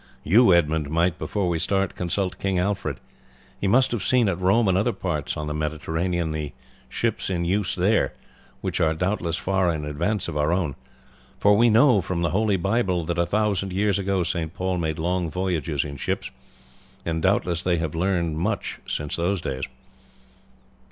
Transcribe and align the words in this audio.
You, 0.23 0.51
Edmund, 0.51 0.89
might, 0.89 1.19
before 1.19 1.47
we 1.47 1.59
start, 1.59 1.93
consult 1.93 2.39
King 2.39 2.57
Alfred. 2.57 2.99
He 3.59 3.67
must 3.67 3.91
have 3.91 4.01
seen 4.01 4.27
at 4.29 4.39
Rome 4.39 4.67
and 4.67 4.75
other 4.75 4.93
ports 4.93 5.37
on 5.37 5.45
the 5.45 5.53
Mediterranean 5.53 6.31
the 6.31 6.53
ships 6.89 7.29
in 7.29 7.45
use 7.45 7.75
there, 7.75 8.15
which 8.61 8.81
are 8.81 8.95
doubtless 8.95 9.37
far 9.37 9.69
in 9.71 9.85
advance 9.85 10.27
of 10.27 10.35
our 10.35 10.51
own. 10.51 10.73
For 11.39 11.55
we 11.55 11.69
know 11.69 12.01
from 12.01 12.23
the 12.23 12.31
Holy 12.31 12.57
Bible 12.57 13.05
that 13.05 13.19
a 13.19 13.27
thousand 13.27 13.71
years 13.73 13.99
ago 13.99 14.23
St. 14.23 14.51
Paul 14.55 14.79
made 14.79 14.97
long 14.97 15.29
voyages 15.29 15.85
in 15.85 15.97
ships, 15.97 16.31
and 17.05 17.21
doubtless 17.21 17.61
they 17.61 17.77
have 17.77 17.93
learned 17.93 18.39
much 18.39 18.79
since 18.87 19.15
those 19.17 19.39
days." 19.39 19.65